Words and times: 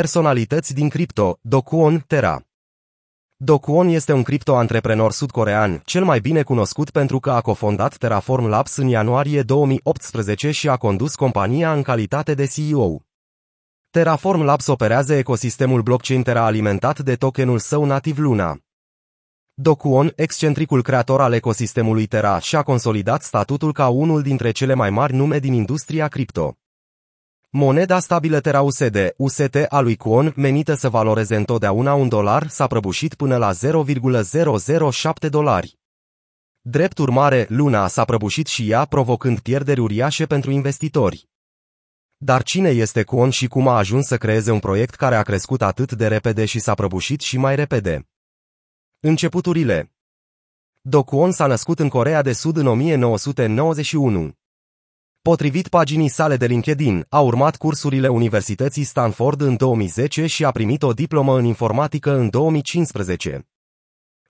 Personalități 0.00 0.74
din 0.74 0.88
cripto, 0.88 1.38
Dokuon 1.40 2.04
Terra. 2.06 2.42
Dokuon 3.36 3.88
este 3.88 4.12
un 4.12 4.22
cripto-antreprenor 4.22 5.12
sud-corean, 5.12 5.82
cel 5.84 6.04
mai 6.04 6.20
bine 6.20 6.42
cunoscut 6.42 6.90
pentru 6.90 7.20
că 7.20 7.30
a 7.30 7.40
cofondat 7.40 7.96
Terraform 7.96 8.46
Labs 8.46 8.76
în 8.76 8.86
ianuarie 8.86 9.42
2018 9.42 10.50
și 10.50 10.68
a 10.68 10.76
condus 10.76 11.14
compania 11.14 11.72
în 11.72 11.82
calitate 11.82 12.34
de 12.34 12.46
CEO. 12.46 13.02
Terraform 13.90 14.40
Labs 14.40 14.66
operează 14.66 15.14
ecosistemul 15.14 15.82
blockchain 15.82 16.22
Terra 16.22 16.44
alimentat 16.44 16.98
de 16.98 17.14
tokenul 17.14 17.58
său 17.58 17.84
nativ 17.84 18.18
Luna. 18.18 18.58
Dokuon, 19.54 20.12
excentricul 20.16 20.82
creator 20.82 21.20
al 21.20 21.32
ecosistemului 21.32 22.06
Terra, 22.06 22.38
și-a 22.38 22.62
consolidat 22.62 23.22
statutul 23.22 23.72
ca 23.72 23.88
unul 23.88 24.22
dintre 24.22 24.50
cele 24.50 24.74
mai 24.74 24.90
mari 24.90 25.14
nume 25.14 25.38
din 25.38 25.52
industria 25.52 26.08
cripto. 26.08 26.58
Moneda 27.56 27.98
stabilă 27.98 28.40
Terra 28.40 28.62
USD, 28.62 28.96
UST 29.16 29.54
a 29.68 29.80
lui 29.80 29.96
Kwon, 29.96 30.32
menită 30.36 30.74
să 30.74 30.88
valoreze 30.88 31.36
întotdeauna 31.36 31.94
un 31.94 32.08
dolar, 32.08 32.48
s-a 32.48 32.66
prăbușit 32.66 33.14
până 33.14 33.36
la 33.36 33.52
0,007 33.52 35.28
dolari. 35.28 35.78
Drept 36.60 36.98
urmare, 36.98 37.46
Luna 37.48 37.86
s-a 37.86 38.04
prăbușit 38.04 38.46
și 38.46 38.70
ea, 38.70 38.84
provocând 38.84 39.40
pierderi 39.40 39.80
uriașe 39.80 40.26
pentru 40.26 40.50
investitori. 40.50 41.28
Dar 42.16 42.42
cine 42.42 42.68
este 42.68 43.02
Kwon 43.02 43.30
și 43.30 43.46
cum 43.46 43.68
a 43.68 43.76
ajuns 43.76 44.06
să 44.06 44.16
creeze 44.16 44.50
un 44.50 44.58
proiect 44.58 44.94
care 44.94 45.14
a 45.16 45.22
crescut 45.22 45.62
atât 45.62 45.92
de 45.92 46.08
repede 46.08 46.44
și 46.44 46.58
s-a 46.58 46.74
prăbușit 46.74 47.20
și 47.20 47.38
mai 47.38 47.54
repede? 47.54 48.08
Începuturile 49.00 49.92
Do 50.80 51.02
Kwon 51.02 51.32
s-a 51.32 51.46
născut 51.46 51.78
în 51.78 51.88
Corea 51.88 52.22
de 52.22 52.32
Sud 52.32 52.56
în 52.56 52.66
1991. 52.66 54.34
Potrivit 55.30 55.68
paginii 55.68 56.08
sale 56.08 56.36
de 56.36 56.46
LinkedIn, 56.46 57.06
a 57.08 57.20
urmat 57.20 57.56
cursurile 57.56 58.08
Universității 58.08 58.84
Stanford 58.84 59.40
în 59.40 59.56
2010 59.56 60.26
și 60.26 60.44
a 60.44 60.50
primit 60.50 60.82
o 60.82 60.92
diplomă 60.92 61.36
în 61.36 61.44
informatică 61.44 62.12
în 62.12 62.30
2015. 62.30 63.48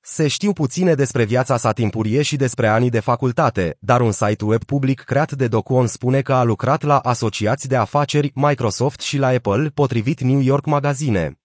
Se 0.00 0.28
știu 0.28 0.52
puține 0.52 0.94
despre 0.94 1.24
viața 1.24 1.56
sa 1.56 1.72
timpurie 1.72 2.22
și 2.22 2.36
despre 2.36 2.68
anii 2.68 2.90
de 2.90 3.00
facultate, 3.00 3.76
dar 3.80 4.00
un 4.00 4.12
site 4.12 4.44
web 4.44 4.64
public 4.64 5.00
creat 5.00 5.32
de 5.32 5.48
Dokwon 5.48 5.86
spune 5.86 6.20
că 6.20 6.34
a 6.34 6.42
lucrat 6.42 6.82
la 6.82 6.98
asociați 6.98 7.68
de 7.68 7.76
afaceri 7.76 8.32
Microsoft 8.34 9.00
și 9.00 9.18
la 9.18 9.26
Apple, 9.26 9.68
potrivit 9.68 10.20
New 10.20 10.40
York 10.40 10.64
Magazine. 10.64 11.40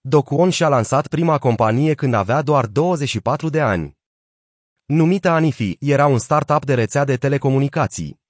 Dokwon 0.00 0.50
și-a 0.50 0.68
lansat 0.68 1.06
prima 1.06 1.38
companie 1.38 1.94
când 1.94 2.14
avea 2.14 2.42
doar 2.42 2.66
24 2.66 3.48
de 3.48 3.60
ani. 3.60 3.96
Numită 4.84 5.28
Anifi, 5.28 5.76
era 5.80 6.06
un 6.06 6.18
startup 6.18 6.64
de 6.64 6.74
rețea 6.74 7.04
de 7.04 7.16
telecomunicații. 7.16 8.24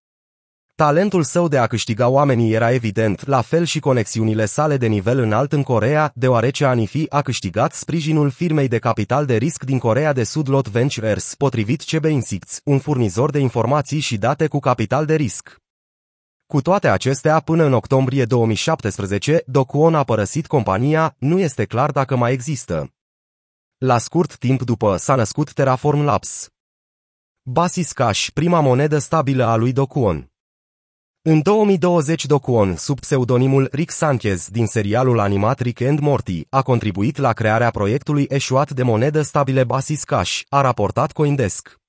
Talentul 0.76 1.22
său 1.22 1.48
de 1.48 1.58
a 1.58 1.66
câștiga 1.66 2.08
oamenii 2.08 2.52
era 2.52 2.72
evident, 2.72 3.26
la 3.26 3.40
fel 3.40 3.64
și 3.64 3.80
conexiunile 3.80 4.46
sale 4.46 4.76
de 4.76 4.86
nivel 4.86 5.18
înalt 5.18 5.52
în 5.52 5.62
Corea, 5.62 6.12
deoarece 6.14 6.64
Anifi 6.64 7.10
a 7.10 7.22
câștigat 7.22 7.72
sprijinul 7.72 8.30
firmei 8.30 8.68
de 8.68 8.78
capital 8.78 9.26
de 9.26 9.36
risc 9.36 9.64
din 9.64 9.78
Corea 9.78 10.12
de 10.12 10.24
Sud 10.24 10.48
Lot 10.48 10.68
Ventures, 10.68 11.34
potrivit 11.34 11.82
CB 11.82 12.04
Insights, 12.04 12.60
un 12.64 12.78
furnizor 12.78 13.30
de 13.30 13.38
informații 13.38 14.00
și 14.00 14.16
date 14.16 14.46
cu 14.46 14.58
capital 14.58 15.06
de 15.06 15.14
risc. 15.14 15.56
Cu 16.46 16.60
toate 16.60 16.88
acestea, 16.88 17.40
până 17.40 17.64
în 17.64 17.72
octombrie 17.72 18.24
2017, 18.24 19.42
Dokwon 19.46 19.94
a 19.94 20.04
părăsit 20.04 20.46
compania, 20.46 21.14
nu 21.18 21.38
este 21.38 21.64
clar 21.64 21.90
dacă 21.90 22.16
mai 22.16 22.32
există. 22.32 22.94
La 23.78 23.98
scurt 23.98 24.36
timp 24.36 24.62
după 24.62 24.96
s-a 24.96 25.14
născut 25.14 25.52
Terraform 25.52 26.00
Labs. 26.00 26.48
Basis 27.42 27.92
Cash, 27.92 28.28
prima 28.34 28.60
monedă 28.60 28.98
stabilă 28.98 29.44
a 29.44 29.56
lui 29.56 29.72
Dokwon. 29.72 30.30
În 31.28 31.42
2020 31.42 32.26
Dokwon, 32.26 32.76
sub 32.76 33.00
pseudonimul 33.00 33.68
Rick 33.72 33.90
Sanchez 33.90 34.48
din 34.48 34.66
serialul 34.66 35.18
animat 35.18 35.60
Rick 35.60 35.80
and 35.80 35.98
Morty, 35.98 36.46
a 36.48 36.62
contribuit 36.62 37.16
la 37.16 37.32
crearea 37.32 37.70
proiectului 37.70 38.26
eșuat 38.28 38.70
de 38.70 38.82
monedă 38.82 39.22
stabile 39.22 39.64
Basis 39.64 40.04
Cash, 40.04 40.40
a 40.48 40.60
raportat 40.60 41.12
Coindesk. 41.12 41.80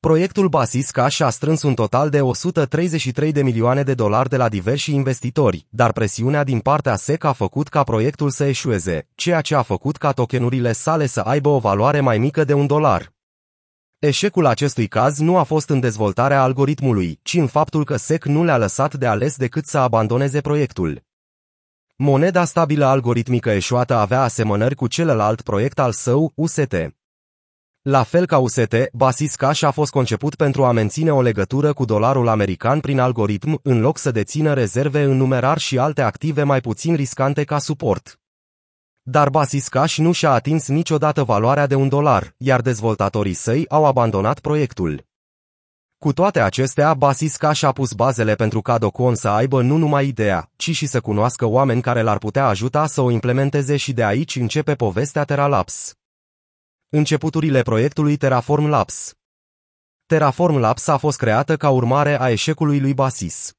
Proiectul 0.00 0.48
Basis 0.48 0.90
Cash 0.90 1.20
a 1.20 1.30
strâns 1.30 1.62
un 1.62 1.74
total 1.74 2.10
de 2.10 2.20
133 2.20 3.32
de 3.32 3.42
milioane 3.42 3.82
de 3.82 3.94
dolari 3.94 4.28
de 4.28 4.36
la 4.36 4.48
diversi 4.48 4.92
investitori, 4.92 5.66
dar 5.70 5.92
presiunea 5.92 6.44
din 6.44 6.60
partea 6.60 6.96
SEC 6.96 7.24
a 7.24 7.32
făcut 7.32 7.68
ca 7.68 7.82
proiectul 7.82 8.30
să 8.30 8.44
eșueze, 8.44 9.08
ceea 9.14 9.40
ce 9.40 9.54
a 9.54 9.62
făcut 9.62 9.96
ca 9.96 10.12
tokenurile 10.12 10.72
sale 10.72 11.06
să 11.06 11.20
aibă 11.20 11.48
o 11.48 11.58
valoare 11.58 12.00
mai 12.00 12.18
mică 12.18 12.44
de 12.44 12.52
un 12.52 12.66
dolar. 12.66 13.13
Eșecul 14.04 14.46
acestui 14.46 14.86
caz 14.86 15.18
nu 15.18 15.36
a 15.36 15.42
fost 15.42 15.68
în 15.68 15.80
dezvoltarea 15.80 16.42
algoritmului, 16.42 17.18
ci 17.22 17.34
în 17.34 17.46
faptul 17.46 17.84
că 17.84 17.96
SEC 17.96 18.24
nu 18.24 18.44
le-a 18.44 18.58
lăsat 18.58 18.94
de 18.94 19.06
ales 19.06 19.36
decât 19.36 19.66
să 19.66 19.78
abandoneze 19.78 20.40
proiectul. 20.40 21.02
Moneda 21.96 22.44
stabilă 22.44 22.84
algoritmică 22.84 23.50
eșuată 23.50 23.94
avea 23.94 24.22
asemănări 24.22 24.74
cu 24.74 24.86
celălalt 24.86 25.40
proiect 25.40 25.78
al 25.78 25.92
său, 25.92 26.32
UST. 26.34 26.76
La 27.82 28.02
fel 28.02 28.26
ca 28.26 28.38
UST, 28.38 28.74
Basis 28.92 29.34
Cash 29.34 29.62
a 29.62 29.70
fost 29.70 29.90
conceput 29.90 30.34
pentru 30.34 30.64
a 30.64 30.72
menține 30.72 31.12
o 31.12 31.22
legătură 31.22 31.72
cu 31.72 31.84
dolarul 31.84 32.28
american 32.28 32.80
prin 32.80 32.98
algoritm, 32.98 33.60
în 33.62 33.80
loc 33.80 33.98
să 33.98 34.10
dețină 34.10 34.52
rezerve 34.52 35.02
în 35.02 35.16
numerar 35.16 35.58
și 35.58 35.78
alte 35.78 36.02
active 36.02 36.42
mai 36.42 36.60
puțin 36.60 36.94
riscante 36.94 37.44
ca 37.44 37.58
suport. 37.58 38.18
Dar 39.06 39.30
Basis 39.30 39.68
Cash 39.68 39.96
nu 39.96 40.12
și-a 40.12 40.30
atins 40.30 40.68
niciodată 40.68 41.22
valoarea 41.24 41.66
de 41.66 41.74
un 41.74 41.88
dolar, 41.88 42.34
iar 42.36 42.60
dezvoltatorii 42.60 43.34
săi 43.34 43.68
au 43.68 43.84
abandonat 43.84 44.40
proiectul. 44.40 45.06
Cu 45.98 46.12
toate 46.12 46.40
acestea, 46.40 46.94
Basis 46.94 47.36
Cash 47.36 47.62
a 47.62 47.72
pus 47.72 47.92
bazele 47.92 48.34
pentru 48.34 48.60
ca 48.60 48.78
Docon 48.78 49.14
să 49.14 49.28
aibă 49.28 49.62
nu 49.62 49.76
numai 49.76 50.06
ideea, 50.06 50.50
ci 50.56 50.70
și 50.70 50.86
să 50.86 51.00
cunoască 51.00 51.44
oameni 51.44 51.82
care 51.82 52.02
l-ar 52.02 52.18
putea 52.18 52.46
ajuta 52.46 52.86
să 52.86 53.00
o 53.00 53.10
implementeze 53.10 53.76
și 53.76 53.92
de 53.92 54.04
aici 54.04 54.36
începe 54.36 54.74
povestea 54.74 55.24
Terralabs. 55.24 55.94
Începuturile 56.88 57.62
proiectului 57.62 58.16
Terraform 58.16 58.66
Labs 58.66 59.14
Terraform 60.06 60.56
Labs 60.56 60.86
a 60.86 60.96
fost 60.96 61.18
creată 61.18 61.56
ca 61.56 61.70
urmare 61.70 62.20
a 62.20 62.30
eșecului 62.30 62.80
lui 62.80 62.94
Basis. 62.94 63.52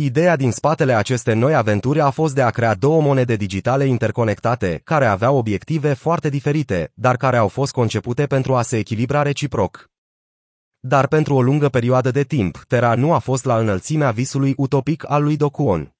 Ideea 0.00 0.36
din 0.36 0.50
spatele 0.50 0.94
acestei 0.94 1.34
noi 1.34 1.54
aventuri 1.54 2.00
a 2.00 2.10
fost 2.10 2.34
de 2.34 2.42
a 2.42 2.50
crea 2.50 2.74
două 2.74 3.00
monede 3.00 3.36
digitale 3.36 3.84
interconectate, 3.86 4.80
care 4.84 5.06
aveau 5.06 5.36
obiective 5.36 5.92
foarte 5.92 6.28
diferite, 6.28 6.92
dar 6.94 7.16
care 7.16 7.36
au 7.36 7.48
fost 7.48 7.72
concepute 7.72 8.26
pentru 8.26 8.56
a 8.56 8.62
se 8.62 8.76
echilibra 8.76 9.22
reciproc. 9.22 9.90
Dar 10.78 11.06
pentru 11.06 11.34
o 11.34 11.42
lungă 11.42 11.68
perioadă 11.68 12.10
de 12.10 12.22
timp, 12.22 12.64
Terra 12.68 12.94
nu 12.94 13.12
a 13.12 13.18
fost 13.18 13.44
la 13.44 13.58
înălțimea 13.58 14.10
visului 14.10 14.54
utopic 14.56 15.10
al 15.10 15.22
lui 15.22 15.36
Dokuon. 15.36 15.94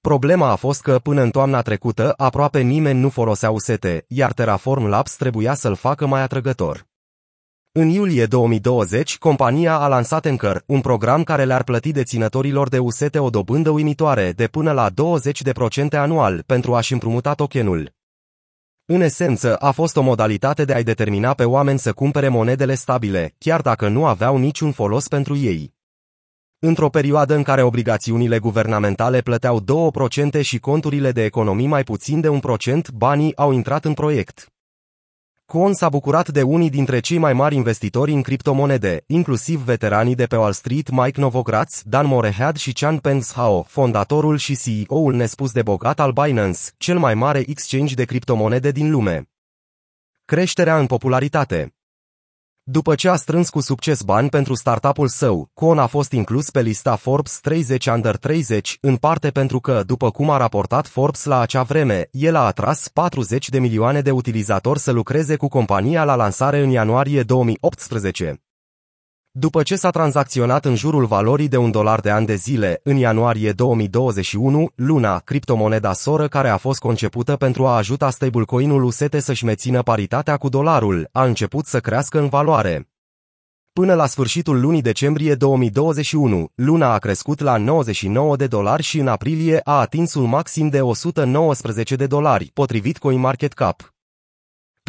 Problema 0.00 0.50
a 0.50 0.56
fost 0.56 0.82
că 0.82 0.98
până 0.98 1.22
în 1.22 1.30
toamna 1.30 1.62
trecută 1.62 2.14
aproape 2.16 2.60
nimeni 2.60 3.00
nu 3.00 3.08
folosea 3.08 3.50
UST, 3.50 3.86
iar 4.06 4.32
Terraform 4.32 4.86
Labs 4.86 5.16
trebuia 5.16 5.54
să-l 5.54 5.74
facă 5.74 6.06
mai 6.06 6.22
atrăgător. 6.22 6.86
În 7.76 7.88
iulie 7.88 8.26
2020, 8.26 9.18
compania 9.18 9.78
a 9.78 9.88
lansat 9.88 10.26
Anchor, 10.26 10.62
un 10.66 10.80
program 10.80 11.22
care 11.22 11.44
le-ar 11.44 11.64
plăti 11.64 11.92
deținătorilor 11.92 12.68
de 12.68 12.78
UST 12.78 13.14
o 13.16 13.30
dobândă 13.30 13.70
uimitoare 13.70 14.32
de 14.32 14.46
până 14.46 14.72
la 14.72 14.90
20% 14.90 14.92
anual 15.90 16.42
pentru 16.46 16.74
a-și 16.74 16.92
împrumuta 16.92 17.34
tokenul. 17.34 17.92
În 18.84 19.00
esență, 19.00 19.56
a 19.56 19.70
fost 19.70 19.96
o 19.96 20.02
modalitate 20.02 20.64
de 20.64 20.72
a-i 20.72 20.82
determina 20.82 21.34
pe 21.34 21.44
oameni 21.44 21.78
să 21.78 21.92
cumpere 21.92 22.28
monedele 22.28 22.74
stabile, 22.74 23.34
chiar 23.38 23.60
dacă 23.60 23.88
nu 23.88 24.06
aveau 24.06 24.36
niciun 24.36 24.72
folos 24.72 25.08
pentru 25.08 25.36
ei. 25.36 25.74
Într-o 26.58 26.88
perioadă 26.88 27.34
în 27.34 27.42
care 27.42 27.62
obligațiunile 27.62 28.38
guvernamentale 28.38 29.20
plăteau 29.20 29.60
2% 30.38 30.40
și 30.40 30.58
conturile 30.58 31.12
de 31.12 31.24
economii 31.24 31.66
mai 31.66 31.82
puțin 31.82 32.20
de 32.20 32.28
1%, 32.28 32.80
banii 32.94 33.36
au 33.36 33.52
intrat 33.52 33.84
în 33.84 33.94
proiect. 33.94 34.53
Kwon 35.46 35.74
s-a 35.74 35.88
bucurat 35.88 36.28
de 36.28 36.42
unii 36.42 36.70
dintre 36.70 37.00
cei 37.00 37.18
mai 37.18 37.32
mari 37.32 37.54
investitori 37.54 38.12
în 38.12 38.22
criptomonede, 38.22 39.04
inclusiv 39.06 39.60
veteranii 39.60 40.14
de 40.14 40.26
pe 40.26 40.36
Wall 40.36 40.52
Street 40.52 40.90
Mike 40.90 41.20
Novogratz, 41.20 41.82
Dan 41.84 42.06
Morehead 42.06 42.56
și 42.56 42.72
Chan 42.72 43.00
Hao, 43.34 43.62
fondatorul 43.62 44.36
și 44.36 44.56
CEO-ul 44.56 45.14
nespus 45.14 45.52
de 45.52 45.62
bogat 45.62 46.00
al 46.00 46.12
Binance, 46.12 46.60
cel 46.76 46.98
mai 46.98 47.14
mare 47.14 47.44
exchange 47.46 47.94
de 47.94 48.04
criptomonede 48.04 48.70
din 48.70 48.90
lume. 48.90 49.30
Creșterea 50.24 50.78
în 50.78 50.86
popularitate 50.86 51.74
după 52.66 52.94
ce 52.94 53.08
a 53.08 53.16
strâns 53.16 53.48
cu 53.48 53.60
succes 53.60 54.02
bani 54.02 54.28
pentru 54.28 54.54
startup-ul 54.54 55.08
său, 55.08 55.48
Kwon 55.54 55.78
a 55.78 55.86
fost 55.86 56.12
inclus 56.12 56.50
pe 56.50 56.60
lista 56.60 56.96
Forbes 56.96 57.38
30 57.40 57.86
Under 57.86 58.16
30, 58.16 58.78
în 58.80 58.96
parte 58.96 59.30
pentru 59.30 59.60
că, 59.60 59.82
după 59.86 60.10
cum 60.10 60.30
a 60.30 60.36
raportat 60.36 60.86
Forbes 60.86 61.24
la 61.24 61.40
acea 61.40 61.62
vreme, 61.62 62.08
el 62.10 62.34
a 62.34 62.44
atras 62.44 62.88
40 62.88 63.48
de 63.48 63.58
milioane 63.58 64.00
de 64.00 64.10
utilizatori 64.10 64.78
să 64.78 64.92
lucreze 64.92 65.36
cu 65.36 65.48
compania 65.48 66.04
la 66.04 66.14
lansare 66.14 66.60
în 66.60 66.70
ianuarie 66.70 67.22
2018. 67.22 68.42
După 69.36 69.62
ce 69.62 69.76
s-a 69.76 69.90
tranzacționat 69.90 70.64
în 70.64 70.74
jurul 70.74 71.06
valorii 71.06 71.48
de 71.48 71.56
un 71.56 71.70
dolar 71.70 72.00
de 72.00 72.10
ani 72.10 72.26
de 72.26 72.34
zile, 72.34 72.80
în 72.82 72.96
ianuarie 72.96 73.52
2021, 73.52 74.70
Luna, 74.74 75.18
criptomoneda 75.18 75.92
soră 75.92 76.28
care 76.28 76.48
a 76.48 76.56
fost 76.56 76.80
concepută 76.80 77.36
pentru 77.36 77.66
a 77.66 77.76
ajuta 77.76 78.10
stablecoin-ul 78.10 78.84
UST 78.84 79.14
să-și 79.18 79.44
mențină 79.44 79.82
paritatea 79.82 80.36
cu 80.36 80.48
dolarul, 80.48 81.08
a 81.12 81.24
început 81.24 81.66
să 81.66 81.80
crească 81.80 82.18
în 82.18 82.28
valoare. 82.28 82.88
Până 83.72 83.94
la 83.94 84.06
sfârșitul 84.06 84.60
lunii 84.60 84.82
decembrie 84.82 85.34
2021, 85.34 86.48
luna 86.54 86.92
a 86.92 86.98
crescut 86.98 87.40
la 87.40 87.56
99 87.56 88.36
de 88.36 88.46
dolari 88.46 88.82
și 88.82 88.98
în 88.98 89.08
aprilie 89.08 89.60
a 89.64 89.80
atins 89.80 90.14
un 90.14 90.28
maxim 90.28 90.68
de 90.68 90.80
119 90.80 91.96
de 91.96 92.06
dolari, 92.06 92.50
potrivit 92.52 92.98
CoinMarketCap. 92.98 93.93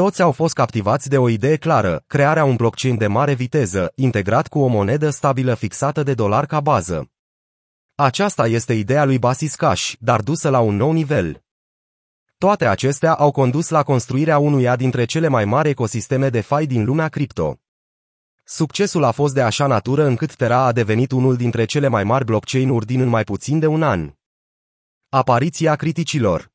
Toți 0.01 0.21
au 0.21 0.31
fost 0.31 0.53
captivați 0.53 1.09
de 1.09 1.18
o 1.18 1.30
idee 1.30 1.56
clară, 1.56 2.03
crearea 2.07 2.44
un 2.44 2.56
blockchain 2.56 2.97
de 2.97 3.07
mare 3.07 3.33
viteză, 3.33 3.92
integrat 3.95 4.47
cu 4.47 4.59
o 4.59 4.68
monedă 4.68 5.09
stabilă 5.09 5.53
fixată 5.53 6.03
de 6.03 6.13
dolar 6.13 6.45
ca 6.45 6.59
bază. 6.59 7.12
Aceasta 7.95 8.47
este 8.47 8.74
ideea 8.74 9.06
lui 9.06 9.19
Basis 9.19 9.56
Cash, 9.56 9.94
dar 10.00 10.21
dusă 10.21 10.50
la 10.50 10.59
un 10.59 10.75
nou 10.75 10.92
nivel. 10.92 11.44
Toate 12.38 12.65
acestea 12.65 13.13
au 13.13 13.31
condus 13.31 13.69
la 13.69 13.83
construirea 13.83 14.38
unuia 14.38 14.75
dintre 14.75 15.06
cele 15.06 15.27
mai 15.27 15.45
mari 15.45 15.69
ecosisteme 15.69 16.30
de 16.30 16.42
fai 16.42 16.65
din 16.65 16.86
lumea 16.86 17.07
cripto. 17.07 17.59
Succesul 18.44 19.03
a 19.03 19.12
fost 19.12 19.33
de 19.33 19.42
așa 19.42 19.68
natură 19.68 20.06
încât 20.06 20.36
Terra 20.36 20.65
a 20.65 20.71
devenit 20.71 21.12
unul 21.12 21.36
dintre 21.36 21.65
cele 21.65 21.88
mai 21.88 22.03
mari 22.03 22.25
blockchain-uri 22.25 22.86
din 22.86 23.00
în 23.00 23.07
mai 23.07 23.24
puțin 23.24 23.59
de 23.59 23.68
un 23.68 23.83
an. 23.83 24.13
Apariția 25.09 25.75
criticilor 25.75 26.53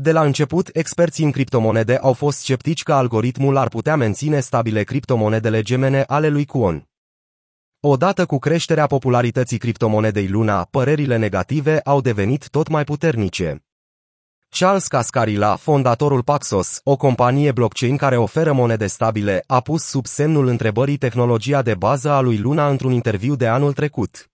De 0.00 0.12
la 0.12 0.22
început, 0.22 0.70
experții 0.72 1.24
în 1.24 1.30
criptomonede 1.30 1.96
au 1.96 2.12
fost 2.12 2.38
sceptici 2.38 2.82
că 2.82 2.92
algoritmul 2.92 3.56
ar 3.56 3.68
putea 3.68 3.96
menține 3.96 4.40
stabile 4.40 4.82
criptomonedele 4.82 5.62
gemene 5.62 6.04
ale 6.06 6.28
lui 6.28 6.44
Quon. 6.44 6.88
Odată 7.80 8.26
cu 8.26 8.38
creșterea 8.38 8.86
popularității 8.86 9.58
criptomonedei 9.58 10.28
Luna, 10.28 10.64
părerile 10.64 11.16
negative 11.16 11.80
au 11.80 12.00
devenit 12.00 12.48
tot 12.48 12.68
mai 12.68 12.84
puternice. 12.84 13.64
Charles 14.48 14.86
Cascarilla, 14.86 15.56
fondatorul 15.56 16.22
Paxos, 16.22 16.80
o 16.84 16.96
companie 16.96 17.52
blockchain 17.52 17.96
care 17.96 18.16
oferă 18.16 18.52
monede 18.52 18.86
stabile, 18.86 19.44
a 19.46 19.60
pus 19.60 19.82
sub 19.82 20.06
semnul 20.06 20.46
întrebării 20.46 20.96
tehnologia 20.96 21.62
de 21.62 21.74
bază 21.74 22.10
a 22.10 22.20
lui 22.20 22.38
Luna 22.38 22.68
într-un 22.68 22.92
interviu 22.92 23.36
de 23.36 23.46
anul 23.46 23.72
trecut. 23.72 24.30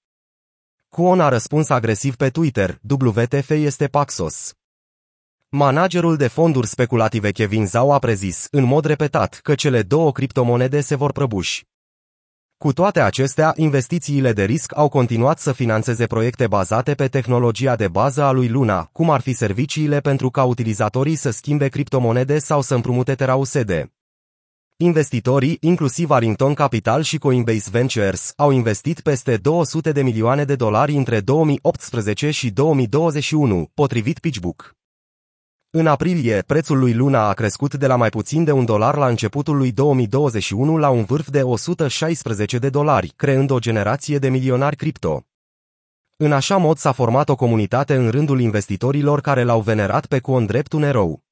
Kwon 0.89 1.21
a 1.21 1.29
răspuns 1.29 1.69
agresiv 1.69 2.17
pe 2.17 2.31
Twitter, 2.31 2.81
WTF 2.89 3.51
este 3.51 3.87
Paxos. 3.87 4.55
Managerul 5.57 6.17
de 6.17 6.27
fonduri 6.27 6.67
speculative 6.67 7.31
Kevin 7.31 7.67
Zhao 7.67 7.93
a 7.93 7.99
prezis, 7.99 8.47
în 8.51 8.65
mod 8.65 8.85
repetat, 8.85 9.41
că 9.43 9.55
cele 9.55 9.83
două 9.83 10.13
criptomonede 10.13 10.81
se 10.81 10.95
vor 10.95 11.13
prăbuși. 11.13 11.67
Cu 12.57 12.73
toate 12.73 13.01
acestea, 13.01 13.53
investițiile 13.57 14.33
de 14.33 14.45
risc 14.45 14.77
au 14.77 14.89
continuat 14.89 15.39
să 15.39 15.53
financeze 15.53 16.07
proiecte 16.07 16.47
bazate 16.47 16.95
pe 16.95 17.09
tehnologia 17.09 17.77
de 17.77 17.89
bază 17.89 18.23
a 18.23 18.31
lui 18.31 18.49
Luna, 18.49 18.89
cum 18.93 19.11
ar 19.11 19.21
fi 19.21 19.33
serviciile 19.33 20.01
pentru 20.01 20.31
ca 20.31 20.45
utilizatorii 20.45 21.17
să 21.17 21.31
schimbe 21.31 21.69
criptomonede 21.69 22.39
sau 22.39 22.61
să 22.61 22.75
împrumute 22.75 23.15
TeraUSD. 23.15 23.91
Investitorii, 24.77 25.57
inclusiv 25.61 26.11
Arlington 26.11 26.55
Capital 26.55 27.03
și 27.03 27.19
Coinbase 27.19 27.71
Ventures, 27.71 28.33
au 28.37 28.51
investit 28.51 29.01
peste 29.01 29.37
200 29.37 29.93
de 29.93 30.03
milioane 30.03 30.45
de 30.45 30.55
dolari 30.55 30.95
între 30.95 31.21
2018 31.21 32.31
și 32.31 32.51
2021, 32.51 33.71
potrivit 33.75 34.19
PitchBook. 34.19 34.75
În 35.77 35.87
aprilie, 35.87 36.43
prețul 36.47 36.79
lui 36.79 36.95
Luna 36.95 37.29
a 37.29 37.33
crescut 37.33 37.75
de 37.75 37.87
la 37.87 37.97
mai 37.97 38.09
puțin 38.09 38.45
de 38.45 38.53
un 38.53 38.65
dolar 38.65 38.97
la 38.97 39.07
începutul 39.07 39.57
lui 39.57 39.73
2021 39.73 40.77
la 40.77 40.89
un 40.89 41.05
vârf 41.05 41.29
de 41.29 41.43
116 41.43 42.59
de 42.59 42.69
dolari, 42.69 43.13
creând 43.17 43.51
o 43.51 43.59
generație 43.59 44.19
de 44.19 44.29
milionari 44.29 44.77
cripto. 44.77 45.25
În 46.17 46.33
așa 46.33 46.57
mod 46.57 46.77
s-a 46.77 46.93
format 46.93 47.29
o 47.29 47.37
comunitate 47.37 47.95
în 47.95 48.11
rândul 48.11 48.41
investitorilor 48.41 49.21
care 49.21 49.43
l-au 49.43 49.61
venerat 49.61 50.07
pe 50.07 50.19
Quon 50.19 50.47
drept 50.47 50.73
un 50.73 50.83
erou. 50.83 51.23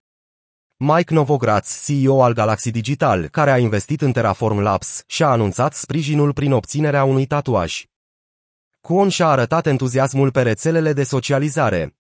Mike 0.77 1.15
Novogratz, 1.15 1.85
CEO 1.85 2.23
al 2.23 2.33
Galaxy 2.33 2.71
Digital, 2.71 3.29
care 3.29 3.51
a 3.51 3.59
investit 3.59 4.01
în 4.01 4.13
Terraform 4.13 4.59
Labs, 4.59 5.03
și-a 5.07 5.29
anunțat 5.29 5.75
sprijinul 5.75 6.33
prin 6.33 6.53
obținerea 6.53 7.05
unui 7.05 7.27
tatuaj. 7.27 7.85
Kwon 8.81 9.09
și-a 9.09 9.27
arătat 9.27 9.67
entuziasmul 9.67 10.31
pe 10.31 10.43
rețelele 10.43 10.93
de 10.93 11.03
socializare. 11.03 11.97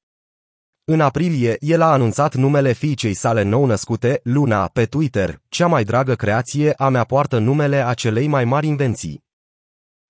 În 0.84 1.00
aprilie, 1.00 1.56
el 1.60 1.80
a 1.80 1.92
anunțat 1.92 2.34
numele 2.34 2.72
fiicei 2.72 3.14
sale 3.14 3.42
nou-născute, 3.42 4.20
Luna, 4.24 4.66
pe 4.66 4.84
Twitter, 4.84 5.40
cea 5.48 5.66
mai 5.66 5.84
dragă 5.84 6.14
creație 6.14 6.72
a 6.72 6.88
mea 6.88 7.04
poartă 7.04 7.38
numele 7.38 7.86
acelei 7.86 8.26
mai 8.26 8.44
mari 8.44 8.66
invenții. 8.66 9.24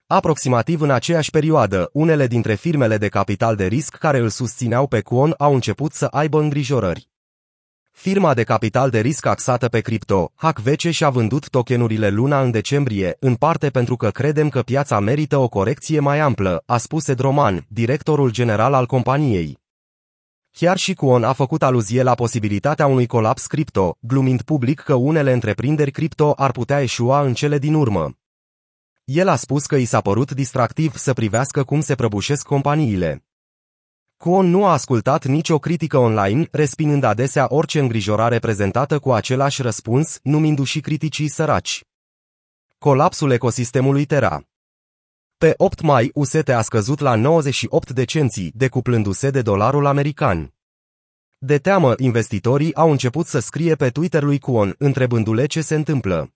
Aproximativ 0.06 0.80
în 0.80 0.90
aceeași 0.90 1.30
perioadă, 1.30 1.90
unele 1.92 2.26
dintre 2.26 2.54
firmele 2.54 2.96
de 2.96 3.08
capital 3.08 3.56
de 3.56 3.66
risc 3.66 3.96
care 3.96 4.18
îl 4.18 4.28
susțineau 4.28 4.86
pe 4.86 5.00
Kwon 5.00 5.34
au 5.38 5.54
început 5.54 5.92
să 5.92 6.04
aibă 6.04 6.40
îngrijorări. 6.40 7.08
Firma 7.90 8.34
de 8.34 8.42
capital 8.42 8.90
de 8.90 9.00
risc 9.00 9.26
axată 9.26 9.68
pe 9.68 9.80
cripto, 9.80 10.32
HackVece 10.34 10.90
și-a 10.90 11.10
vândut 11.10 11.48
tokenurile 11.48 12.08
Luna 12.08 12.42
în 12.42 12.50
decembrie, 12.50 13.16
în 13.20 13.34
parte 13.34 13.70
pentru 13.70 13.96
că 13.96 14.10
credem 14.10 14.48
că 14.48 14.62
piața 14.62 15.00
merită 15.00 15.36
o 15.36 15.48
corecție 15.48 16.00
mai 16.00 16.18
amplă, 16.18 16.62
a 16.66 16.76
spus 16.76 17.08
Ed 17.08 17.18
Roman, 17.18 17.66
directorul 17.68 18.30
general 18.30 18.74
al 18.74 18.86
companiei. 18.86 19.61
Chiar 20.56 20.76
și 20.76 20.94
Kwon 20.94 21.24
a 21.24 21.32
făcut 21.32 21.62
aluzie 21.62 22.02
la 22.02 22.14
posibilitatea 22.14 22.86
unui 22.86 23.06
colaps 23.06 23.46
cripto, 23.46 23.96
glumind 24.00 24.42
public 24.42 24.80
că 24.80 24.94
unele 24.94 25.32
întreprinderi 25.32 25.90
cripto 25.90 26.32
ar 26.36 26.50
putea 26.50 26.80
eșua 26.80 27.22
în 27.22 27.34
cele 27.34 27.58
din 27.58 27.74
urmă. 27.74 28.16
El 29.04 29.28
a 29.28 29.36
spus 29.36 29.66
că 29.66 29.76
i 29.76 29.84
s-a 29.84 30.00
părut 30.00 30.30
distractiv 30.30 30.96
să 30.96 31.12
privească 31.12 31.64
cum 31.64 31.80
se 31.80 31.94
prăbușesc 31.94 32.46
companiile. 32.46 33.24
Kwon 34.16 34.46
nu 34.46 34.64
a 34.64 34.72
ascultat 34.72 35.24
nicio 35.24 35.58
critică 35.58 35.98
online, 35.98 36.48
respingând 36.50 37.04
adesea 37.04 37.46
orice 37.48 37.78
îngrijorare 37.78 38.38
prezentată 38.38 38.98
cu 38.98 39.12
același 39.12 39.62
răspuns, 39.62 40.18
numindu-și 40.22 40.80
criticii 40.80 41.28
săraci. 41.28 41.84
Colapsul 42.78 43.30
ecosistemului 43.30 44.04
Terra 44.04 44.51
pe 45.42 45.54
8 45.56 45.80
mai, 45.80 46.10
UST 46.14 46.48
a 46.48 46.62
scăzut 46.62 46.98
la 46.98 47.14
98 47.14 47.90
de 47.90 48.04
cenții, 48.04 48.52
decuplându-se 48.54 49.30
de 49.30 49.42
dolarul 49.42 49.86
american. 49.86 50.54
De 51.38 51.58
teamă, 51.58 51.94
investitorii 51.98 52.74
au 52.74 52.90
început 52.90 53.26
să 53.26 53.38
scrie 53.38 53.74
pe 53.74 53.90
Twitter 53.90 54.22
lui 54.22 54.38
Kwon, 54.38 54.74
întrebându-le 54.78 55.46
ce 55.46 55.60
se 55.60 55.74
întâmplă. 55.74 56.34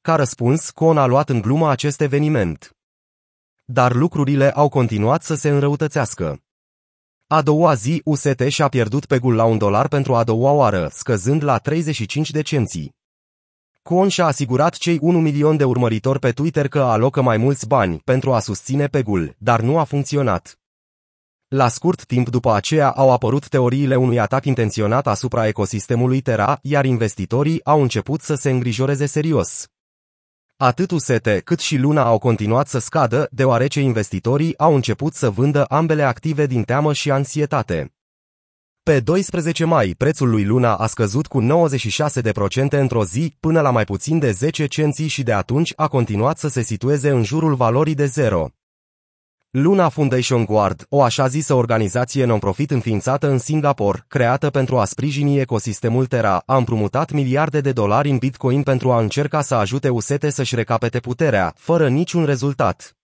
Ca 0.00 0.14
răspuns, 0.14 0.70
Kwon 0.70 0.98
a 0.98 1.06
luat 1.06 1.28
în 1.28 1.40
glumă 1.40 1.70
acest 1.70 2.00
eveniment. 2.00 2.76
Dar 3.64 3.94
lucrurile 3.94 4.50
au 4.50 4.68
continuat 4.68 5.22
să 5.22 5.34
se 5.34 5.48
înrăutățească. 5.48 6.42
A 7.26 7.42
doua 7.42 7.74
zi, 7.74 8.00
UST 8.04 8.40
și-a 8.48 8.68
pierdut 8.68 9.06
pegul 9.06 9.34
la 9.34 9.44
un 9.44 9.58
dolar 9.58 9.88
pentru 9.88 10.14
a 10.14 10.24
doua 10.24 10.50
oară, 10.50 10.88
scăzând 10.92 11.42
la 11.42 11.58
35 11.58 12.30
de 12.30 12.42
cenții. 12.42 12.94
Kwon 13.86 14.08
și-a 14.08 14.26
asigurat 14.26 14.74
cei 14.74 14.98
1 15.00 15.20
milion 15.20 15.56
de 15.56 15.64
urmăritori 15.64 16.18
pe 16.18 16.30
Twitter 16.30 16.68
că 16.68 16.80
alocă 16.82 17.22
mai 17.22 17.36
mulți 17.36 17.66
bani 17.66 18.00
pentru 18.04 18.32
a 18.32 18.38
susține 18.40 18.86
pegul, 18.86 19.34
dar 19.38 19.60
nu 19.60 19.78
a 19.78 19.84
funcționat. 19.84 20.58
La 21.48 21.68
scurt 21.68 22.04
timp 22.04 22.28
după 22.28 22.54
aceea 22.54 22.90
au 22.90 23.10
apărut 23.10 23.48
teoriile 23.48 23.96
unui 23.96 24.18
atac 24.18 24.44
intenționat 24.44 25.06
asupra 25.06 25.46
ecosistemului 25.46 26.20
Terra, 26.20 26.58
iar 26.62 26.84
investitorii 26.84 27.64
au 27.64 27.82
început 27.82 28.20
să 28.20 28.34
se 28.34 28.50
îngrijoreze 28.50 29.06
serios. 29.06 29.66
Atât 30.56 30.90
UST 30.90 31.28
cât 31.44 31.58
și 31.58 31.76
Luna 31.76 32.02
au 32.02 32.18
continuat 32.18 32.68
să 32.68 32.78
scadă, 32.78 33.28
deoarece 33.30 33.80
investitorii 33.80 34.58
au 34.58 34.74
început 34.74 35.14
să 35.14 35.30
vândă 35.30 35.64
ambele 35.64 36.02
active 36.02 36.46
din 36.46 36.62
teamă 36.62 36.92
și 36.92 37.10
ansietate. 37.10 37.95
Pe 38.90 39.00
12 39.00 39.64
mai, 39.64 39.94
prețul 39.98 40.30
lui 40.30 40.44
Luna 40.44 40.74
a 40.74 40.86
scăzut 40.86 41.26
cu 41.26 41.42
96% 41.42 41.46
într-o 42.70 43.04
zi, 43.04 43.36
până 43.40 43.60
la 43.60 43.70
mai 43.70 43.84
puțin 43.84 44.18
de 44.18 44.30
10 44.30 44.66
cenți 44.66 45.02
și 45.02 45.22
de 45.22 45.32
atunci 45.32 45.72
a 45.76 45.88
continuat 45.88 46.38
să 46.38 46.48
se 46.48 46.62
situeze 46.62 47.10
în 47.10 47.22
jurul 47.22 47.54
valorii 47.54 47.94
de 47.94 48.04
zero. 48.04 48.48
Luna 49.50 49.88
Foundation 49.88 50.44
Guard, 50.44 50.86
o 50.88 51.02
așa 51.02 51.26
zisă 51.26 51.54
organizație 51.54 52.24
non-profit 52.24 52.70
înființată 52.70 53.28
în 53.28 53.38
Singapore, 53.38 54.04
creată 54.08 54.50
pentru 54.50 54.78
a 54.78 54.84
sprijini 54.84 55.38
ecosistemul 55.38 56.06
Terra, 56.06 56.42
a 56.46 56.56
împrumutat 56.56 57.10
miliarde 57.10 57.60
de 57.60 57.72
dolari 57.72 58.10
în 58.10 58.16
Bitcoin 58.16 58.62
pentru 58.62 58.92
a 58.92 59.00
încerca 59.00 59.40
să 59.40 59.54
ajute 59.54 59.88
UST 59.88 60.24
să-și 60.28 60.54
recapete 60.54 60.98
puterea, 61.00 61.52
fără 61.56 61.88
niciun 61.88 62.24
rezultat. 62.24 62.95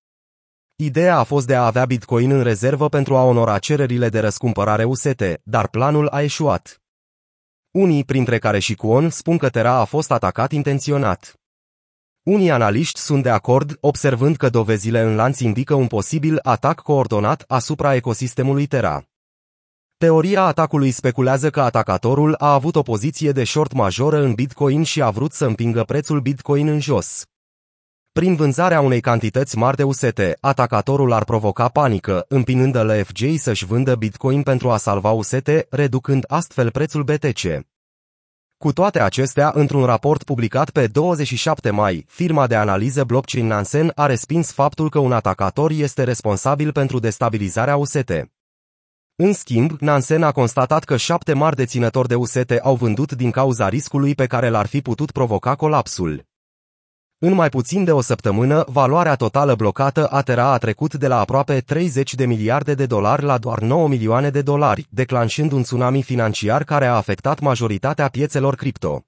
Ideea 0.77 1.19
a 1.19 1.23
fost 1.23 1.47
de 1.47 1.55
a 1.55 1.67
avea 1.67 1.85
Bitcoin 1.85 2.31
în 2.31 2.43
rezervă 2.43 2.89
pentru 2.89 3.17
a 3.17 3.23
onora 3.23 3.59
cererile 3.59 4.09
de 4.09 4.21
răscumpărare 4.21 4.85
UST, 4.85 5.41
dar 5.43 5.69
planul 5.69 6.09
a 6.09 6.23
eșuat. 6.23 6.83
Unii, 7.71 8.05
printre 8.05 8.39
care 8.39 8.59
și 8.59 8.75
Kwon, 8.75 9.11
spun 9.11 9.39
că 9.39 9.49
Terra 9.49 9.73
a 9.73 9.85
fost 9.85 10.11
atacat 10.11 10.53
intenționat. 10.53 11.35
Unii 12.23 12.51
analiști 12.51 13.01
sunt 13.01 13.23
de 13.23 13.31
acord, 13.31 13.77
observând 13.81 14.37
că 14.37 14.49
dovezile 14.49 15.01
în 15.01 15.15
lanț 15.15 15.39
indică 15.39 15.75
un 15.75 15.87
posibil 15.87 16.39
atac 16.43 16.81
coordonat 16.81 17.45
asupra 17.47 17.95
ecosistemului 17.95 18.67
Terra. 18.67 19.05
Teoria 19.97 20.43
atacului 20.43 20.91
speculează 20.91 21.51
că 21.51 21.61
atacatorul 21.61 22.35
a 22.39 22.53
avut 22.53 22.77
o 22.77 22.83
poziție 22.83 23.33
de 23.33 23.45
short 23.45 23.73
majoră 23.73 24.23
în 24.23 24.35
Bitcoin 24.35 24.83
și 24.83 25.03
a 25.03 25.11
vrut 25.11 25.33
să 25.33 25.45
împingă 25.45 25.85
prețul 25.85 26.21
Bitcoin 26.21 26.69
în 26.69 26.81
jos. 26.81 27.25
Prin 28.13 28.35
vânzarea 28.35 28.81
unei 28.81 29.01
cantități 29.01 29.57
mari 29.57 29.77
de 29.77 29.83
UST, 29.83 30.21
atacatorul 30.41 31.13
ar 31.13 31.25
provoca 31.25 31.69
panică, 31.69 32.25
împinând 32.29 32.77
LFJ 32.77 33.37
să-și 33.37 33.65
vândă 33.65 33.95
Bitcoin 33.95 34.43
pentru 34.43 34.71
a 34.71 34.77
salva 34.77 35.11
UST, 35.11 35.51
reducând 35.71 36.25
astfel 36.29 36.71
prețul 36.71 37.03
BTC. 37.03 37.41
Cu 38.57 38.73
toate 38.73 39.01
acestea, 39.01 39.53
într-un 39.55 39.85
raport 39.85 40.23
publicat 40.23 40.71
pe 40.71 40.87
27 40.87 41.71
mai, 41.71 42.05
firma 42.09 42.47
de 42.47 42.55
analiză 42.55 43.05
blockchain 43.05 43.47
Nansen 43.47 43.93
a 43.95 44.07
respins 44.07 44.53
faptul 44.53 44.91
că 44.91 44.99
un 44.99 45.13
atacator 45.13 45.71
este 45.71 46.05
responsabil 46.05 46.73
pentru 46.73 46.99
destabilizarea 46.99 47.77
UST. 47.77 48.11
În 49.17 49.33
schimb, 49.33 49.77
Nansen 49.81 50.23
a 50.23 50.33
constatat 50.33 50.85
că 50.85 50.97
șapte 50.97 51.33
mari 51.33 51.57
deținători 51.57 52.09
de 52.09 52.15
UST 52.15 52.51
au 52.63 52.75
vândut 52.75 53.13
din 53.13 53.31
cauza 53.31 53.69
riscului 53.69 54.15
pe 54.15 54.27
care 54.27 54.49
l-ar 54.49 54.67
fi 54.67 54.81
putut 54.81 55.11
provoca 55.11 55.55
colapsul. 55.55 56.31
În 57.25 57.33
mai 57.33 57.49
puțin 57.49 57.85
de 57.85 57.93
o 57.93 58.01
săptămână, 58.01 58.65
valoarea 58.67 59.15
totală 59.15 59.55
blocată 59.55 60.07
a 60.07 60.23
Terra 60.23 60.53
a 60.53 60.59
trecut 60.59 60.95
de 60.95 61.07
la 61.07 61.19
aproape 61.19 61.61
30 61.61 62.15
de 62.15 62.27
miliarde 62.27 62.75
de 62.75 62.87
dolari 62.87 63.23
la 63.23 63.39
doar 63.39 63.61
9 63.61 63.89
milioane 63.89 64.31
de 64.31 64.43
dolari, 64.43 64.87
declanșând 64.91 65.53
un 65.53 65.63
tsunami 65.63 66.03
financiar 66.03 66.65
care 66.65 66.87
a 66.87 66.95
afectat 66.95 67.41
majoritatea 67.41 68.09
piețelor 68.09 68.55
cripto. 68.55 69.05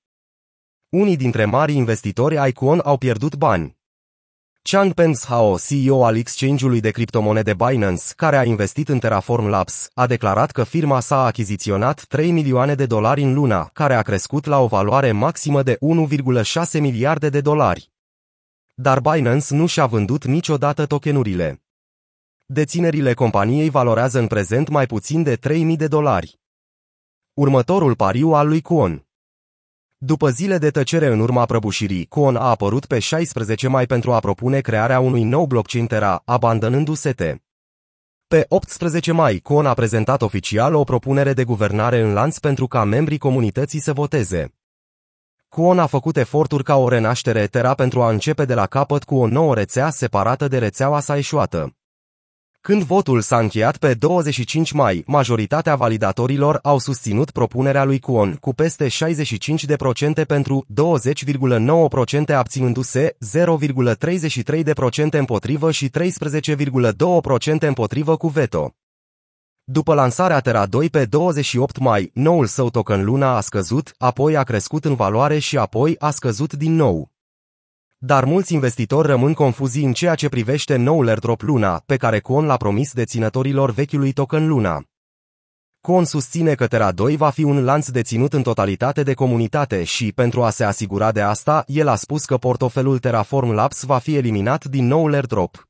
Unii 0.88 1.16
dintre 1.16 1.44
marii 1.44 1.76
investitori 1.76 2.48
Icon 2.48 2.80
au 2.84 2.96
pierdut 2.96 3.36
bani. 3.36 3.76
Changpeng 4.62 5.16
Hao, 5.28 5.56
CEO 5.58 6.04
al 6.04 6.16
exchange-ului 6.16 6.80
de 6.80 6.90
criptomonede 6.90 7.54
Binance, 7.54 8.04
care 8.16 8.36
a 8.36 8.44
investit 8.44 8.88
în 8.88 8.98
Terraform 8.98 9.46
Labs, 9.46 9.88
a 9.94 10.06
declarat 10.06 10.50
că 10.50 10.64
firma 10.64 11.00
s-a 11.00 11.24
achiziționat 11.24 12.04
3 12.08 12.30
milioane 12.30 12.74
de 12.74 12.86
dolari 12.86 13.22
în 13.22 13.34
luna, 13.34 13.70
care 13.72 13.94
a 13.94 14.02
crescut 14.02 14.44
la 14.44 14.60
o 14.60 14.66
valoare 14.66 15.12
maximă 15.12 15.62
de 15.62 15.78
1,6 15.80 16.80
miliarde 16.80 17.28
de 17.28 17.40
dolari. 17.40 17.92
Dar 18.74 19.00
Binance 19.00 19.54
nu 19.54 19.66
și-a 19.66 19.86
vândut 19.86 20.24
niciodată 20.24 20.86
tokenurile. 20.86 21.62
Deținerile 22.46 23.14
companiei 23.14 23.70
valorează 23.70 24.18
în 24.18 24.26
prezent 24.26 24.68
mai 24.68 24.86
puțin 24.86 25.22
de 25.22 25.36
3.000 25.36 25.76
de 25.76 25.86
dolari. 25.86 26.40
Următorul 27.32 27.96
pariu 27.96 28.32
al 28.32 28.48
lui 28.48 28.60
Kwon 28.60 29.04
după 30.06 30.30
zile 30.30 30.58
de 30.58 30.70
tăcere 30.70 31.06
în 31.06 31.20
urma 31.20 31.44
prăbușirii, 31.44 32.06
Kwon 32.06 32.36
a 32.36 32.48
apărut 32.48 32.86
pe 32.86 32.98
16 32.98 33.68
mai 33.68 33.86
pentru 33.86 34.12
a 34.12 34.20
propune 34.20 34.60
crearea 34.60 35.00
unui 35.00 35.22
nou 35.22 35.46
blockchain 35.46 35.86
Terra, 35.86 36.22
abandonându-se 36.24 37.12
te. 37.12 37.36
Pe 38.26 38.44
18 38.48 39.12
mai, 39.12 39.38
Kwon 39.38 39.66
a 39.66 39.74
prezentat 39.74 40.22
oficial 40.22 40.74
o 40.74 40.84
propunere 40.84 41.32
de 41.32 41.44
guvernare 41.44 42.00
în 42.00 42.12
lanț 42.12 42.38
pentru 42.38 42.66
ca 42.66 42.84
membrii 42.84 43.18
comunității 43.18 43.80
să 43.80 43.92
voteze. 43.92 44.54
Kwon 45.54 45.78
a 45.78 45.86
făcut 45.86 46.16
eforturi 46.16 46.62
ca 46.62 46.76
o 46.76 46.88
renaștere 46.88 47.46
Terra 47.46 47.74
pentru 47.74 48.02
a 48.02 48.10
începe 48.10 48.44
de 48.44 48.54
la 48.54 48.66
capăt 48.66 49.04
cu 49.04 49.16
o 49.16 49.26
nouă 49.26 49.54
rețea 49.54 49.90
separată 49.90 50.48
de 50.48 50.58
rețeaua 50.58 51.00
sa 51.00 51.16
eșuată. 51.16 51.76
Când 52.60 52.82
votul 52.82 53.20
s-a 53.20 53.38
încheiat 53.38 53.76
pe 53.76 53.94
25 53.94 54.72
mai, 54.72 55.02
majoritatea 55.06 55.74
validatorilor 55.74 56.58
au 56.62 56.78
susținut 56.78 57.30
propunerea 57.30 57.84
lui 57.84 57.98
Kwon 57.98 58.36
cu 58.40 58.54
peste 58.54 58.86
65% 58.86 60.26
pentru 60.26 60.66
20,9% 62.28 62.34
abținându-se, 62.34 63.16
0,33% 63.36 65.08
împotrivă 65.10 65.70
și 65.70 65.90
13,2% 65.90 67.58
împotrivă 67.58 68.16
cu 68.16 68.28
veto. 68.28 68.74
După 69.66 69.94
lansarea 69.94 70.40
Terra 70.40 70.66
2 70.66 70.90
pe 70.90 71.04
28 71.04 71.78
mai, 71.78 72.10
noul 72.14 72.46
său 72.46 72.70
token 72.70 73.04
Luna 73.04 73.36
a 73.36 73.40
scăzut, 73.40 73.94
apoi 73.98 74.36
a 74.36 74.42
crescut 74.42 74.84
în 74.84 74.94
valoare 74.94 75.38
și 75.38 75.58
apoi 75.58 75.96
a 75.98 76.10
scăzut 76.10 76.52
din 76.52 76.74
nou. 76.74 77.10
Dar 77.98 78.24
mulți 78.24 78.52
investitori 78.52 79.06
rămân 79.06 79.34
confuzi 79.34 79.82
în 79.82 79.92
ceea 79.92 80.14
ce 80.14 80.28
privește 80.28 80.76
noul 80.76 81.08
airdrop 81.08 81.40
Luna, 81.40 81.82
pe 81.86 81.96
care 81.96 82.20
Con 82.20 82.46
l-a 82.46 82.56
promis 82.56 82.92
deținătorilor 82.92 83.70
vechiului 83.70 84.12
token 84.12 84.48
Luna. 84.48 84.84
Con 85.80 86.04
susține 86.04 86.54
că 86.54 86.66
Terra 86.66 86.92
2 86.92 87.16
va 87.16 87.30
fi 87.30 87.42
un 87.42 87.64
lanț 87.64 87.88
deținut 87.88 88.32
în 88.32 88.42
totalitate 88.42 89.02
de 89.02 89.14
comunitate 89.14 89.84
și, 89.84 90.12
pentru 90.12 90.42
a 90.42 90.50
se 90.50 90.64
asigura 90.64 91.12
de 91.12 91.20
asta, 91.20 91.64
el 91.66 91.88
a 91.88 91.94
spus 91.94 92.24
că 92.24 92.36
portofelul 92.36 92.98
Terraform 92.98 93.50
Labs 93.50 93.82
va 93.82 93.98
fi 93.98 94.16
eliminat 94.16 94.64
din 94.64 94.86
noul 94.86 95.14
airdrop. 95.14 95.68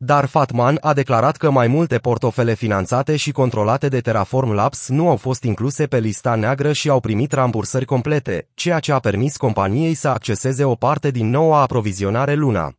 Dar 0.00 0.26
Fatman 0.26 0.78
a 0.80 0.92
declarat 0.92 1.36
că 1.36 1.50
mai 1.50 1.66
multe 1.66 1.98
portofele 1.98 2.54
finanțate 2.54 3.16
și 3.16 3.32
controlate 3.32 3.88
de 3.88 4.00
Terraform 4.00 4.52
Labs 4.52 4.88
nu 4.88 5.08
au 5.08 5.16
fost 5.16 5.42
incluse 5.42 5.86
pe 5.86 5.98
lista 5.98 6.34
neagră 6.34 6.72
și 6.72 6.88
au 6.88 7.00
primit 7.00 7.32
rambursări 7.32 7.84
complete, 7.84 8.48
ceea 8.54 8.78
ce 8.78 8.92
a 8.92 8.98
permis 8.98 9.36
companiei 9.36 9.94
să 9.94 10.08
acceseze 10.08 10.64
o 10.64 10.74
parte 10.74 11.10
din 11.10 11.30
noua 11.30 11.60
aprovizionare 11.60 12.34
Luna. 12.34 12.72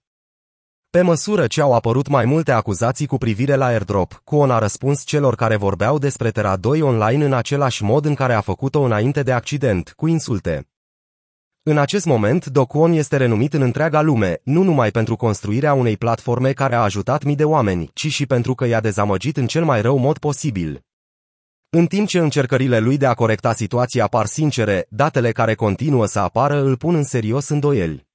Pe 0.89 1.01
măsură 1.01 1.47
ce 1.47 1.61
au 1.61 1.73
apărut 1.73 2.07
mai 2.07 2.25
multe 2.25 2.51
acuzații 2.51 3.07
cu 3.07 3.17
privire 3.17 3.55
la 3.55 3.65
airdrop, 3.65 4.21
Kwon 4.23 4.51
a 4.51 4.59
răspuns 4.59 5.03
celor 5.03 5.35
care 5.35 5.55
vorbeau 5.55 5.97
despre 5.97 6.31
Terra 6.31 6.55
2 6.55 6.81
online 6.81 7.25
în 7.25 7.33
același 7.33 7.83
mod 7.83 8.05
în 8.05 8.13
care 8.13 8.33
a 8.33 8.41
făcut-o 8.41 8.81
înainte 8.81 9.23
de 9.23 9.31
accident, 9.31 9.93
cu 9.95 10.07
insulte. 10.07 10.67
În 11.69 11.77
acest 11.77 12.05
moment, 12.05 12.45
Dokwon 12.45 12.91
este 12.91 13.17
renumit 13.17 13.53
în 13.53 13.61
întreaga 13.61 14.01
lume, 14.01 14.41
nu 14.43 14.63
numai 14.63 14.91
pentru 14.91 15.15
construirea 15.15 15.73
unei 15.73 15.97
platforme 15.97 16.51
care 16.51 16.75
a 16.75 16.81
ajutat 16.81 17.23
mii 17.23 17.35
de 17.35 17.43
oameni, 17.43 17.89
ci 17.93 18.07
și 18.07 18.25
pentru 18.25 18.55
că 18.55 18.65
i-a 18.65 18.79
dezamăgit 18.79 19.38
în 19.38 19.47
cel 19.47 19.63
mai 19.63 19.81
rău 19.81 19.97
mod 19.97 20.17
posibil. 20.17 20.85
În 21.69 21.85
timp 21.85 22.07
ce 22.07 22.19
încercările 22.19 22.79
lui 22.79 22.97
de 22.97 23.05
a 23.05 23.13
corecta 23.13 23.53
situația 23.53 24.07
par 24.07 24.25
sincere, 24.25 24.85
datele 24.89 25.31
care 25.31 25.55
continuă 25.55 26.05
să 26.05 26.19
apară 26.19 26.61
îl 26.61 26.77
pun 26.77 26.95
în 26.95 27.03
serios 27.03 27.49
îndoieli. 27.49 28.07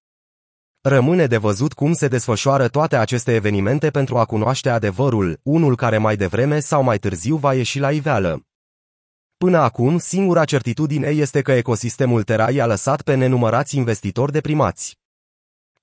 Rămâne 0.81 1.27
de 1.27 1.37
văzut 1.37 1.73
cum 1.73 1.93
se 1.93 2.09
desfășoară 2.09 2.69
toate 2.69 2.97
aceste 2.97 3.35
evenimente 3.35 3.91
pentru 3.91 4.19
a 4.19 4.25
cunoaște 4.25 4.71
adevărul, 4.71 5.41
unul 5.43 5.77
care 5.77 5.99
mai 5.99 6.17
devreme 6.17 6.61
sau 6.61 6.83
mai 6.83 6.99
târziu 6.99 7.37
va 7.37 7.55
ieși 7.55 7.79
la 7.79 7.91
iveală. 7.91 8.43
Până 9.37 9.59
acum, 9.59 9.99
singura 9.99 10.45
certitudine 10.45 11.09
este 11.09 11.43
că 11.43 11.53
ecosistemul 11.53 12.23
Terra 12.23 12.51
i-a 12.51 12.67
lăsat 12.67 13.03
pe 13.03 13.15
nenumărați 13.15 13.77
investitori 13.77 14.33
deprimați. 14.33 14.99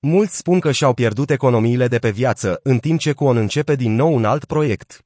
Mulți 0.00 0.36
spun 0.36 0.60
că 0.60 0.72
și-au 0.72 0.94
pierdut 0.94 1.30
economiile 1.30 1.88
de 1.88 1.98
pe 1.98 2.10
viață, 2.10 2.60
în 2.62 2.78
timp 2.78 2.98
ce 2.98 3.12
Coon 3.12 3.36
începe 3.36 3.74
din 3.74 3.94
nou 3.94 4.14
un 4.14 4.24
alt 4.24 4.44
proiect. 4.44 5.04